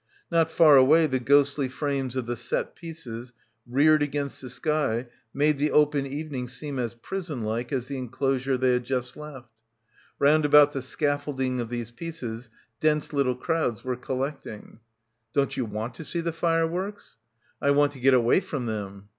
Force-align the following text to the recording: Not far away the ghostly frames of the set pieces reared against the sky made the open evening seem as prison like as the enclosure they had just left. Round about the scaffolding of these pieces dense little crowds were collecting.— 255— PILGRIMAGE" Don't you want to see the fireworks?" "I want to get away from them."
Not 0.31 0.49
far 0.51 0.77
away 0.77 1.05
the 1.05 1.19
ghostly 1.19 1.67
frames 1.67 2.15
of 2.15 2.25
the 2.25 2.35
set 2.35 2.75
pieces 2.75 3.33
reared 3.67 4.01
against 4.01 4.41
the 4.41 4.49
sky 4.49 5.05
made 5.31 5.59
the 5.59 5.69
open 5.69 6.07
evening 6.07 6.47
seem 6.47 6.79
as 6.79 6.95
prison 6.95 7.43
like 7.43 7.71
as 7.71 7.85
the 7.85 7.99
enclosure 7.99 8.57
they 8.57 8.73
had 8.73 8.83
just 8.83 9.15
left. 9.15 9.51
Round 10.17 10.43
about 10.43 10.73
the 10.73 10.81
scaffolding 10.81 11.61
of 11.61 11.69
these 11.69 11.91
pieces 11.91 12.49
dense 12.79 13.13
little 13.13 13.35
crowds 13.35 13.83
were 13.83 13.95
collecting.— 13.95 14.79
255— 15.33 15.33
PILGRIMAGE" 15.33 15.33
Don't 15.35 15.57
you 15.57 15.65
want 15.65 15.93
to 15.93 16.03
see 16.05 16.21
the 16.21 16.33
fireworks?" 16.33 17.17
"I 17.61 17.69
want 17.69 17.91
to 17.91 17.99
get 17.99 18.15
away 18.15 18.39
from 18.39 18.65
them." 18.65 19.07